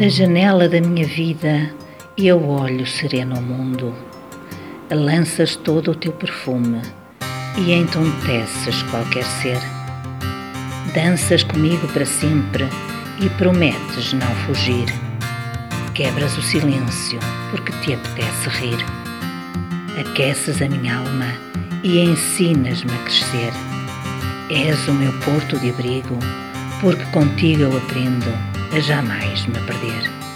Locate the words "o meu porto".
24.88-25.58